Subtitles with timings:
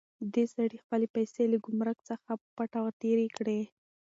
[0.33, 3.59] دې سړي خپلې پیسې له ګمرک څخه په پټه تېرې کړې.